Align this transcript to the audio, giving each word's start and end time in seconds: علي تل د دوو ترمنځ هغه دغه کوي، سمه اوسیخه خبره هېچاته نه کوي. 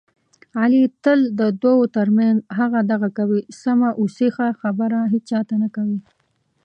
علي 0.61 0.83
تل 1.03 1.19
د 1.39 1.41
دوو 1.63 1.83
ترمنځ 1.95 2.37
هغه 2.59 2.79
دغه 2.91 3.09
کوي، 3.17 3.41
سمه 3.61 3.89
اوسیخه 4.01 4.47
خبره 4.61 4.99
هېچاته 5.13 5.55
نه 5.63 5.69
کوي. 5.75 5.99